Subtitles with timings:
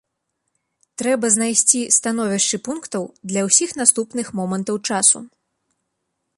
[1.01, 3.03] Трэба знайсці становішчы пунктаў
[3.33, 5.19] для ўсіх наступных момантаў часу.